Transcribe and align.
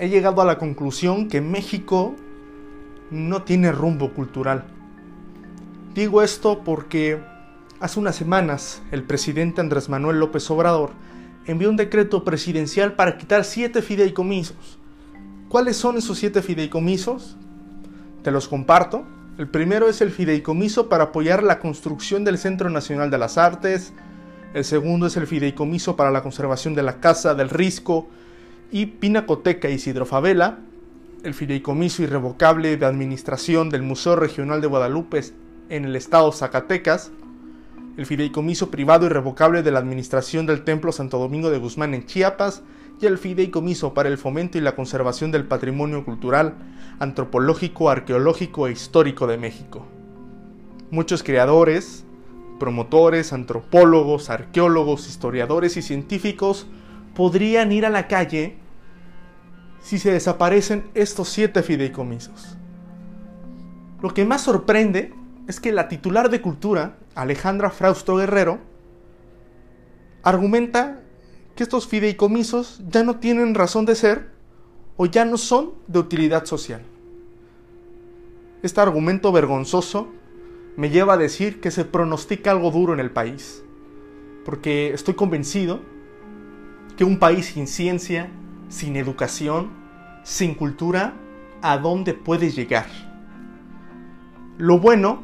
he 0.00 0.08
llegado 0.08 0.40
a 0.40 0.46
la 0.46 0.56
conclusión 0.56 1.28
que 1.28 1.42
México 1.42 2.16
no 3.10 3.42
tiene 3.42 3.70
rumbo 3.70 4.14
cultural. 4.14 4.64
Digo 5.94 6.22
esto 6.22 6.62
porque 6.64 7.20
hace 7.80 8.00
unas 8.00 8.16
semanas 8.16 8.80
el 8.92 9.02
presidente 9.02 9.60
Andrés 9.60 9.90
Manuel 9.90 10.18
López 10.18 10.50
Obrador 10.50 10.92
envió 11.44 11.68
un 11.68 11.76
decreto 11.76 12.24
presidencial 12.24 12.94
para 12.94 13.18
quitar 13.18 13.44
siete 13.44 13.82
fideicomisos. 13.82 14.78
¿Cuáles 15.50 15.76
son 15.76 15.98
esos 15.98 16.16
siete 16.16 16.40
fideicomisos? 16.40 17.36
Te 18.22 18.30
los 18.30 18.48
comparto. 18.48 19.04
El 19.36 19.48
primero 19.48 19.86
es 19.86 20.00
el 20.00 20.10
fideicomiso 20.10 20.88
para 20.88 21.04
apoyar 21.04 21.42
la 21.42 21.58
construcción 21.58 22.24
del 22.24 22.38
Centro 22.38 22.70
Nacional 22.70 23.10
de 23.10 23.18
las 23.18 23.36
Artes. 23.36 23.92
El 24.54 24.64
segundo 24.64 25.08
es 25.08 25.18
el 25.18 25.26
fideicomiso 25.26 25.94
para 25.94 26.10
la 26.10 26.22
conservación 26.22 26.74
de 26.74 26.84
la 26.84 27.00
Casa 27.00 27.34
del 27.34 27.50
Risco 27.50 28.08
y 28.70 28.86
Pinacoteca 28.86 29.68
Isidro 29.68 30.06
Favela. 30.06 30.58
El 31.22 31.34
fideicomiso 31.34 32.02
irrevocable 32.02 32.76
de 32.76 32.86
administración 32.86 33.70
del 33.70 33.82
Museo 33.82 34.16
Regional 34.16 34.60
de 34.60 34.66
Guadalupe 34.66 35.22
en 35.68 35.84
el 35.84 35.96
estado 35.96 36.32
Zacatecas 36.32 37.12
el 38.00 38.06
fideicomiso 38.06 38.70
privado 38.70 39.04
irrevocable 39.04 39.62
de 39.62 39.70
la 39.70 39.78
administración 39.78 40.46
del 40.46 40.64
Templo 40.64 40.90
Santo 40.90 41.18
Domingo 41.18 41.50
de 41.50 41.58
Guzmán 41.58 41.92
en 41.92 42.06
Chiapas 42.06 42.62
y 42.98 43.04
el 43.04 43.18
fideicomiso 43.18 43.92
para 43.92 44.08
el 44.08 44.16
fomento 44.16 44.56
y 44.56 44.62
la 44.62 44.74
conservación 44.74 45.30
del 45.32 45.44
patrimonio 45.44 46.04
cultural, 46.04 46.54
antropológico, 46.98 47.90
arqueológico 47.90 48.68
e 48.68 48.72
histórico 48.72 49.26
de 49.26 49.36
México. 49.36 49.86
Muchos 50.90 51.22
creadores, 51.22 52.04
promotores, 52.58 53.34
antropólogos, 53.34 54.30
arqueólogos, 54.30 55.06
historiadores 55.06 55.76
y 55.76 55.82
científicos 55.82 56.66
podrían 57.14 57.70
ir 57.70 57.84
a 57.84 57.90
la 57.90 58.08
calle 58.08 58.56
si 59.82 59.98
se 59.98 60.12
desaparecen 60.12 60.90
estos 60.94 61.28
siete 61.28 61.62
fideicomisos. 61.62 62.56
Lo 64.02 64.14
que 64.14 64.24
más 64.24 64.42
sorprende 64.42 65.12
es 65.46 65.60
que 65.60 65.72
la 65.72 65.88
titular 65.88 66.30
de 66.30 66.40
Cultura, 66.40 66.96
Alejandra 67.14 67.70
Frausto 67.70 68.16
Guerrero, 68.16 68.58
argumenta 70.22 71.00
que 71.54 71.62
estos 71.62 71.86
fideicomisos 71.86 72.82
ya 72.88 73.02
no 73.02 73.16
tienen 73.16 73.54
razón 73.54 73.84
de 73.84 73.94
ser 73.94 74.30
o 74.96 75.06
ya 75.06 75.24
no 75.24 75.36
son 75.36 75.72
de 75.86 75.98
utilidad 75.98 76.44
social. 76.44 76.82
Este 78.62 78.80
argumento 78.80 79.32
vergonzoso 79.32 80.08
me 80.76 80.90
lleva 80.90 81.14
a 81.14 81.18
decir 81.18 81.60
que 81.60 81.70
se 81.70 81.84
pronostica 81.84 82.50
algo 82.50 82.70
duro 82.70 82.92
en 82.92 83.00
el 83.00 83.10
país, 83.10 83.62
porque 84.44 84.92
estoy 84.92 85.14
convencido 85.14 85.80
que 86.96 87.04
un 87.04 87.18
país 87.18 87.46
sin 87.46 87.66
ciencia, 87.66 88.30
sin 88.70 88.96
educación, 88.96 89.68
sin 90.22 90.54
cultura, 90.54 91.12
¿a 91.60 91.76
dónde 91.76 92.14
puede 92.14 92.50
llegar? 92.50 92.86
Lo 94.56 94.78
bueno 94.78 95.22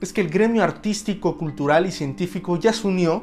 es 0.00 0.12
que 0.12 0.22
el 0.22 0.30
gremio 0.30 0.64
artístico, 0.64 1.38
cultural 1.38 1.86
y 1.86 1.92
científico 1.92 2.58
ya 2.58 2.72
se 2.72 2.88
unió 2.88 3.22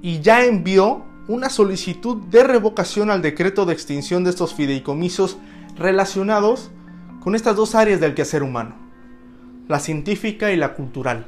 y 0.00 0.20
ya 0.20 0.44
envió 0.44 1.04
una 1.26 1.50
solicitud 1.50 2.16
de 2.28 2.42
revocación 2.42 3.10
al 3.10 3.20
decreto 3.20 3.66
de 3.66 3.74
extinción 3.74 4.24
de 4.24 4.30
estos 4.30 4.54
fideicomisos 4.54 5.36
relacionados 5.76 6.70
con 7.20 7.34
estas 7.34 7.56
dos 7.56 7.74
áreas 7.74 8.00
del 8.00 8.14
quehacer 8.14 8.42
humano, 8.42 8.76
la 9.68 9.80
científica 9.80 10.52
y 10.52 10.56
la 10.56 10.74
cultural. 10.74 11.26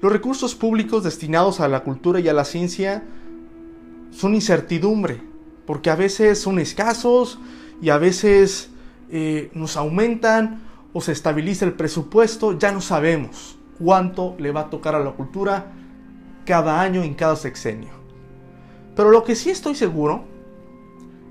Los 0.00 0.12
recursos 0.12 0.54
públicos 0.54 1.04
destinados 1.04 1.60
a 1.60 1.68
la 1.68 1.84
cultura 1.84 2.20
y 2.20 2.28
a 2.28 2.32
la 2.32 2.44
ciencia 2.44 3.04
son 4.14 4.34
incertidumbre, 4.34 5.20
porque 5.66 5.90
a 5.90 5.96
veces 5.96 6.40
son 6.40 6.58
escasos 6.58 7.38
y 7.82 7.90
a 7.90 7.98
veces 7.98 8.70
eh, 9.10 9.50
nos 9.54 9.76
aumentan 9.76 10.62
o 10.92 11.00
se 11.00 11.12
estabiliza 11.12 11.64
el 11.64 11.72
presupuesto, 11.72 12.56
ya 12.58 12.70
no 12.70 12.80
sabemos 12.80 13.58
cuánto 13.78 14.36
le 14.38 14.52
va 14.52 14.62
a 14.62 14.70
tocar 14.70 14.94
a 14.94 15.00
la 15.00 15.10
cultura 15.10 15.72
cada 16.44 16.80
año 16.80 17.02
en 17.02 17.14
cada 17.14 17.36
sexenio. 17.36 17.90
Pero 18.94 19.10
lo 19.10 19.24
que 19.24 19.34
sí 19.34 19.50
estoy 19.50 19.74
seguro 19.74 20.24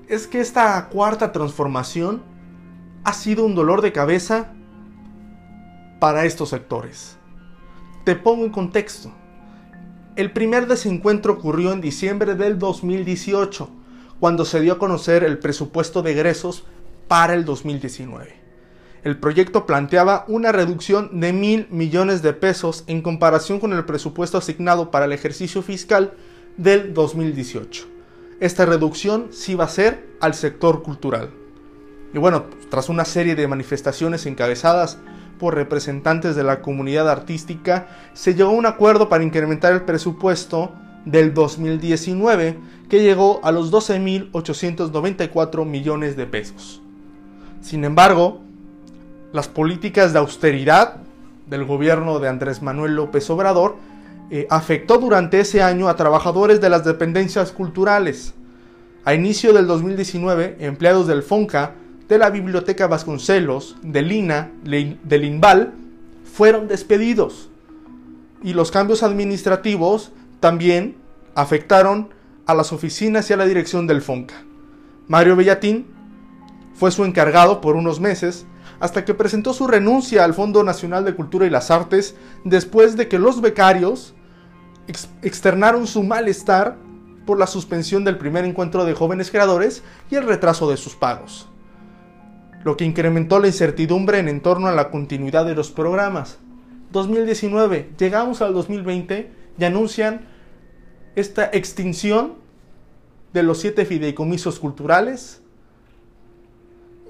es 0.06 0.26
que 0.26 0.40
esta 0.40 0.88
cuarta 0.90 1.32
transformación 1.32 2.22
ha 3.04 3.12
sido 3.14 3.46
un 3.46 3.54
dolor 3.54 3.80
de 3.80 3.92
cabeza 3.92 4.52
para 5.98 6.26
estos 6.26 6.50
sectores. 6.50 7.16
Te 8.04 8.14
pongo 8.14 8.44
en 8.44 8.50
contexto. 8.50 9.10
El 10.16 10.32
primer 10.32 10.66
desencuentro 10.66 11.34
ocurrió 11.34 11.72
en 11.72 11.80
diciembre 11.80 12.34
del 12.34 12.58
2018, 12.58 13.68
cuando 14.20 14.44
se 14.44 14.60
dio 14.60 14.74
a 14.74 14.78
conocer 14.78 15.24
el 15.24 15.38
presupuesto 15.38 16.02
de 16.02 16.12
egresos 16.12 16.64
para 17.08 17.34
el 17.34 17.44
2019 17.44 18.44
el 19.04 19.18
proyecto 19.18 19.66
planteaba 19.66 20.24
una 20.28 20.50
reducción 20.50 21.20
de 21.20 21.34
mil 21.34 21.68
millones 21.70 22.22
de 22.22 22.32
pesos 22.32 22.84
en 22.86 23.02
comparación 23.02 23.60
con 23.60 23.74
el 23.74 23.84
presupuesto 23.84 24.38
asignado 24.38 24.90
para 24.90 25.04
el 25.04 25.12
ejercicio 25.12 25.60
fiscal 25.62 26.14
del 26.56 26.94
2018. 26.94 27.86
Esta 28.40 28.64
reducción 28.64 29.28
sí 29.30 29.54
va 29.54 29.64
a 29.64 29.68
ser 29.68 30.06
al 30.20 30.34
sector 30.34 30.82
cultural. 30.82 31.30
Y 32.14 32.18
bueno, 32.18 32.46
tras 32.70 32.88
una 32.88 33.04
serie 33.04 33.34
de 33.34 33.46
manifestaciones 33.46 34.24
encabezadas 34.24 34.98
por 35.38 35.54
representantes 35.54 36.36
de 36.36 36.44
la 36.44 36.62
comunidad 36.62 37.08
artística, 37.08 37.86
se 38.12 38.34
llegó 38.34 38.50
a 38.50 38.54
un 38.54 38.66
acuerdo 38.66 39.08
para 39.08 39.24
incrementar 39.24 39.72
el 39.72 39.82
presupuesto 39.82 40.72
del 41.04 41.34
2019, 41.34 42.56
que 42.88 43.02
llegó 43.02 43.40
a 43.44 43.52
los 43.52 43.72
12.894 43.72 45.66
millones 45.66 46.16
de 46.16 46.26
pesos. 46.26 46.80
Sin 47.60 47.84
embargo, 47.84 48.40
las 49.32 49.48
políticas 49.48 50.12
de 50.12 50.18
austeridad 50.18 50.96
del 51.48 51.64
gobierno 51.64 52.20
de 52.20 52.28
Andrés 52.28 52.62
Manuel 52.62 52.94
López 52.94 53.28
Obrador 53.30 53.76
eh, 54.30 54.46
afectó 54.48 54.98
durante 54.98 55.40
ese 55.40 55.62
año 55.62 55.88
a 55.88 55.96
trabajadores 55.96 56.60
de 56.60 56.70
las 56.70 56.84
dependencias 56.84 57.52
culturales. 57.52 58.34
A 59.04 59.12
inicio 59.12 59.52
del 59.52 59.66
2019, 59.66 60.56
empleados 60.60 61.06
del 61.06 61.22
FONCA, 61.22 61.74
de 62.08 62.18
la 62.18 62.30
Biblioteca 62.30 62.86
Vasconcelos, 62.86 63.76
del 63.82 64.12
INA, 64.12 64.50
del 64.62 65.24
INVAL, 65.24 65.72
fueron 66.24 66.68
despedidos. 66.68 67.48
Y 68.42 68.52
los 68.52 68.70
cambios 68.70 69.02
administrativos 69.02 70.12
también 70.40 70.96
afectaron 71.34 72.10
a 72.46 72.54
las 72.54 72.72
oficinas 72.72 73.28
y 73.30 73.32
a 73.32 73.36
la 73.36 73.46
dirección 73.46 73.86
del 73.86 74.02
FONCA. 74.02 74.34
Mario 75.08 75.36
Bellatín 75.36 75.86
fue 76.74 76.90
su 76.90 77.04
encargado 77.04 77.60
por 77.60 77.76
unos 77.76 78.00
meses 78.00 78.46
hasta 78.80 79.04
que 79.04 79.14
presentó 79.14 79.54
su 79.54 79.66
renuncia 79.66 80.24
al 80.24 80.34
Fondo 80.34 80.62
Nacional 80.62 81.04
de 81.04 81.14
Cultura 81.14 81.46
y 81.46 81.50
las 81.50 81.70
Artes 81.70 82.16
después 82.44 82.96
de 82.96 83.08
que 83.08 83.18
los 83.18 83.40
becarios 83.40 84.14
externaron 85.22 85.86
su 85.86 86.02
malestar 86.02 86.76
por 87.24 87.38
la 87.38 87.46
suspensión 87.46 88.04
del 88.04 88.18
primer 88.18 88.44
encuentro 88.44 88.84
de 88.84 88.94
jóvenes 88.94 89.30
creadores 89.30 89.82
y 90.10 90.16
el 90.16 90.26
retraso 90.26 90.70
de 90.70 90.76
sus 90.76 90.94
pagos, 90.94 91.48
lo 92.64 92.76
que 92.76 92.84
incrementó 92.84 93.38
la 93.38 93.46
incertidumbre 93.46 94.18
en 94.18 94.40
torno 94.40 94.66
a 94.66 94.72
la 94.72 94.90
continuidad 94.90 95.44
de 95.44 95.54
los 95.54 95.70
programas. 95.70 96.38
2019, 96.92 97.90
llegamos 97.98 98.40
al 98.40 98.54
2020 98.54 99.30
y 99.58 99.64
anuncian 99.64 100.22
esta 101.14 101.44
extinción 101.52 102.34
de 103.32 103.42
los 103.42 103.58
siete 103.58 103.84
fideicomisos 103.84 104.58
culturales, 104.58 105.42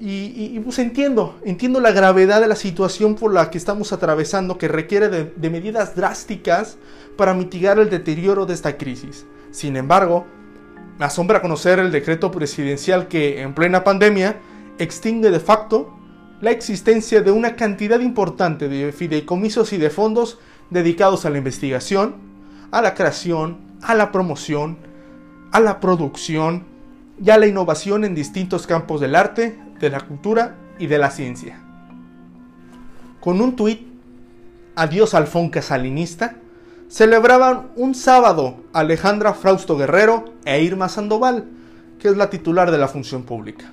y, 0.01 0.59
pues 0.61 0.81
entiendo, 0.81 1.39
entiendo 1.45 1.81
la 1.81 1.93
gravedad 1.93 2.41
de 2.41 2.49
la 2.49 2.57
situación 2.57 3.15
por 3.15 3.33
la 3.33 3.49
que 3.51 3.57
estamos 3.57 3.93
atravesando 3.93 4.59
que 4.59 4.67
requiere 4.67 5.09
de, 5.09 5.33
de 5.37 5.51
medidas 5.51 5.95
drásticas 5.95 6.77
para 7.17 7.33
mitigar 7.33 7.79
el 7.79 7.89
deterioro 7.89 8.45
de 8.45 8.55
esta 8.55 8.77
crisis. 8.77 9.25
Sin 9.53 9.77
embargo, 9.77 10.27
me 10.99 11.07
asombra 11.07 11.41
conocer 11.41 11.79
el 11.79 11.93
decreto 11.93 12.31
presidencial 12.33 13.07
que 13.07 13.41
en 13.41 13.55
plena 13.55 13.85
pandemia 13.85 14.37
extingue 14.79 15.31
de 15.31 15.41
facto 15.41 15.93
la 16.41 16.51
existencia 16.51 17.23
de 17.23 17.31
una 17.31 17.57
cantidad 17.57 18.01
importante 18.01 18.69
de 18.69 18.93
fideicomisos 18.93 19.73
y 19.73 19.79
de 19.79 19.91
fondos 19.91 20.39
dedicados 20.71 21.25
a 21.25 21.31
la 21.31 21.39
investigación, 21.39 22.17
a 22.71 22.83
la 22.83 22.95
creación, 22.95 23.59
a 23.83 23.95
la 23.95 24.13
promoción, 24.13 24.79
a 25.53 25.61
la 25.61 25.81
producción 25.81 26.65
y 27.23 27.31
a 27.31 27.39
la 27.39 27.47
innovación 27.47 28.05
en 28.05 28.15
distintos 28.15 28.67
campos 28.67 29.01
del 29.01 29.15
arte, 29.15 29.59
de 29.79 29.91
la 29.91 30.01
cultura 30.01 30.57
y 30.79 30.87
de 30.87 30.99
la 30.99 31.11
ciencia. 31.11 31.61
Con 33.21 33.41
un 33.41 33.57
tuit, 33.57 33.95
Adiós 34.77 35.15
al 35.15 35.29
Fonca 35.29 35.63
Salinista, 35.63 36.35
celebraban 36.89 37.69
un 37.77 37.95
sábado 37.95 38.57
Alejandra 38.73 39.33
Frausto 39.33 39.77
Guerrero 39.77 40.25
e 40.45 40.63
Irma 40.63 40.89
Sandoval, 40.89 41.45
que 42.01 42.09
es 42.09 42.17
la 42.17 42.29
titular 42.29 42.73
de 42.73 42.79
la 42.79 42.89
función 42.89 43.23
pública. 43.23 43.73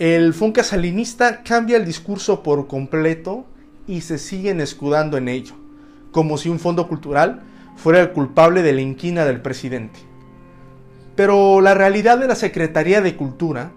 El 0.00 0.32
Fonca 0.32 0.64
Salinista 0.64 1.42
cambia 1.42 1.76
el 1.76 1.84
discurso 1.84 2.42
por 2.42 2.68
completo 2.68 3.44
y 3.86 4.00
se 4.00 4.16
siguen 4.16 4.62
escudando 4.62 5.18
en 5.18 5.28
ello, 5.28 5.52
como 6.10 6.38
si 6.38 6.48
un 6.48 6.58
fondo 6.58 6.88
cultural 6.88 7.42
fuera 7.76 8.00
el 8.00 8.12
culpable 8.12 8.62
de 8.62 8.72
la 8.72 8.80
inquina 8.80 9.26
del 9.26 9.42
presidente. 9.42 10.00
Pero 11.16 11.60
la 11.60 11.74
realidad 11.74 12.16
de 12.16 12.28
la 12.28 12.34
Secretaría 12.34 13.02
de 13.02 13.14
Cultura, 13.14 13.72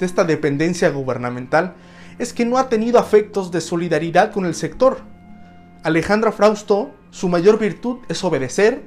de 0.00 0.06
esta 0.06 0.24
dependencia 0.24 0.90
gubernamental, 0.90 1.74
es 2.18 2.32
que 2.32 2.44
no 2.44 2.58
ha 2.58 2.68
tenido 2.68 2.98
afectos 2.98 3.52
de 3.52 3.60
solidaridad 3.60 4.32
con 4.32 4.46
el 4.46 4.56
sector. 4.56 5.02
Alejandra 5.84 6.32
Frausto, 6.32 6.90
su 7.10 7.28
mayor 7.28 7.60
virtud 7.60 7.98
es 8.08 8.24
obedecer 8.24 8.82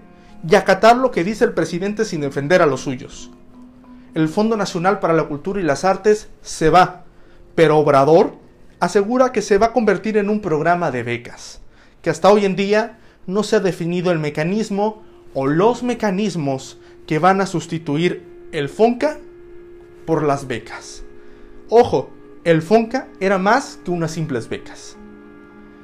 y 0.45 0.56
acatar 0.56 0.97
lo 0.97 1.12
que 1.12 1.24
dice 1.24 1.45
el 1.45 1.53
presidente 1.53 2.03
sin 2.03 2.19
defender 2.19 2.62
a 2.62 2.65
los 2.65 2.81
suyos. 2.81 3.31
El 4.13 4.30
Fondo 4.30 4.56
Nacional 4.57 5.00
para 5.00 5.13
la 5.13 5.24
Cultura 5.24 5.60
y 5.60 5.63
las 5.63 5.83
Artes 5.83 6.30
se 6.42 6.69
va, 6.69 7.06
pero 7.56 7.77
Obrador 7.77 8.36
asegura 8.80 9.31
que 9.31 9.42
se 9.42 9.57
va 9.57 9.68
a 9.68 9.74
convertir 9.74 10.18
en 10.18 10.30
un 10.30 10.39
programa 10.39 10.92
de 10.92 11.04
becas, 11.04 11.62
que 12.01 12.10
hasta 12.10 12.31
hoy 12.31 12.45
en 12.45 12.56
día 12.56 13.00
no 13.25 13.44
se 13.44 13.56
ha 13.56 13.60
definido 13.60 14.12
el 14.12 14.19
mecanismo 14.19 15.01
o 15.33 15.48
los 15.48 15.81
mecanismos 15.81 16.77
que 17.07 17.18
van 17.18 17.42
a 17.42 17.48
sustituir 17.48 18.50
el 18.51 18.69
FONCA 18.69 19.18
por 20.06 20.24
las 20.24 20.48
becas. 20.48 21.04
Ojo, 21.69 22.12
el 22.44 22.62
FONCA 22.62 23.07
era 23.19 23.38
más 23.39 23.80
que 23.83 23.89
unas 23.89 24.12
simples 24.12 24.48
becas. 24.48 24.95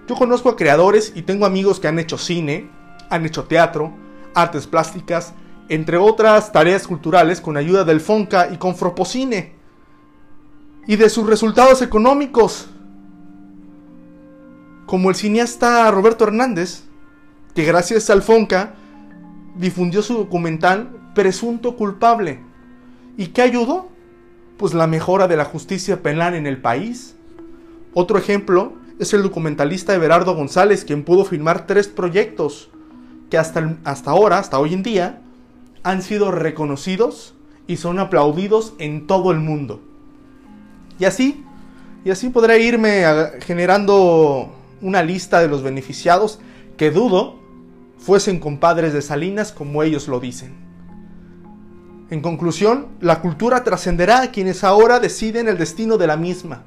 Yo 0.07 0.15
conozco 0.15 0.49
a 0.49 0.55
creadores 0.55 1.13
y 1.15 1.23
tengo 1.23 1.45
amigos 1.45 1.79
que 1.79 1.87
han 1.87 1.99
hecho 1.99 2.17
cine, 2.17 2.69
han 3.09 3.25
hecho 3.25 3.45
teatro, 3.45 3.93
artes 4.35 4.67
plásticas, 4.67 5.33
entre 5.69 5.97
otras 5.97 6.51
tareas 6.51 6.87
culturales 6.87 7.39
con 7.39 7.55
ayuda 7.55 7.83
del 7.83 8.01
FONCA 8.01 8.49
y 8.51 8.57
con 8.57 8.75
Fropocine. 8.75 9.53
Y 10.87 10.95
de 10.95 11.09
sus 11.09 11.27
resultados 11.27 11.83
económicos. 11.83 12.67
Como 14.87 15.09
el 15.09 15.15
cineasta 15.15 15.89
Roberto 15.91 16.25
Hernández, 16.25 16.83
que 17.53 17.63
gracias 17.63 18.09
al 18.09 18.23
FONCA 18.23 18.73
difundió 19.55 20.01
su 20.01 20.15
documental 20.15 20.95
Presunto 21.13 21.75
culpable. 21.75 22.39
¿Y 23.17 23.27
qué 23.27 23.41
ayudó? 23.43 23.89
Pues 24.57 24.73
la 24.73 24.87
mejora 24.87 25.27
de 25.27 25.37
la 25.37 25.45
justicia 25.45 26.01
penal 26.01 26.33
en 26.33 26.47
el 26.47 26.61
país. 26.61 27.15
Otro 27.93 28.17
ejemplo 28.17 28.73
es 28.99 29.13
el 29.13 29.23
documentalista 29.23 29.93
Everardo 29.93 30.35
González, 30.35 30.85
quien 30.85 31.03
pudo 31.03 31.25
filmar 31.25 31.67
tres 31.67 31.87
proyectos 31.87 32.69
que 33.29 33.37
hasta, 33.37 33.77
hasta 33.83 34.11
ahora, 34.11 34.39
hasta 34.39 34.59
hoy 34.59 34.73
en 34.73 34.83
día, 34.83 35.21
han 35.83 36.01
sido 36.01 36.31
reconocidos 36.31 37.35
y 37.67 37.77
son 37.77 37.99
aplaudidos 37.99 38.73
en 38.79 39.07
todo 39.07 39.31
el 39.31 39.39
mundo. 39.39 39.81
Y 40.99 41.05
así, 41.05 41.45
y 42.03 42.11
así 42.11 42.29
podré 42.29 42.59
irme 42.61 43.03
generando 43.41 44.53
una 44.81 45.03
lista 45.03 45.39
de 45.39 45.47
los 45.47 45.63
beneficiados 45.63 46.39
que 46.77 46.91
dudo 46.91 47.39
fuesen 47.97 48.39
compadres 48.39 48.93
de 48.93 49.01
Salinas 49.01 49.51
como 49.51 49.83
ellos 49.83 50.07
lo 50.07 50.19
dicen. 50.19 50.55
En 52.09 52.21
conclusión, 52.21 52.87
la 53.01 53.21
cultura 53.21 53.63
trascenderá 53.63 54.21
a 54.21 54.31
quienes 54.31 54.63
ahora 54.63 54.99
deciden 54.99 55.47
el 55.47 55.57
destino 55.57 55.97
de 55.97 56.07
la 56.07 56.17
misma, 56.17 56.63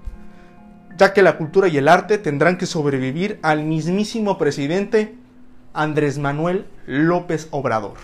ya 0.96 1.12
que 1.12 1.22
la 1.22 1.36
cultura 1.36 1.66
y 1.66 1.78
el 1.78 1.88
arte 1.88 2.18
tendrán 2.18 2.58
que 2.58 2.66
sobrevivir 2.66 3.40
al 3.42 3.64
mismísimo 3.64 4.38
presidente 4.38 5.16
Andrés 5.72 6.18
Manuel 6.18 6.66
López 6.86 7.48
Obrador. 7.50 7.96